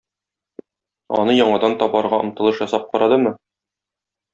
[1.19, 3.39] Аны яңадан табарга омтылыш ясап карадымы?